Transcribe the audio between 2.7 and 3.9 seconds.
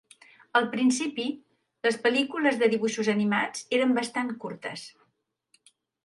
dibuixos animats